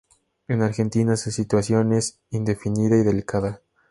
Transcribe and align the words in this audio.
En 0.47 0.63
Argentina 0.63 1.15
su 1.15 1.29
situación 1.29 1.93
es 1.93 2.19
indefinida 2.31 2.95
y 2.97 3.03
delicada. 3.03 3.61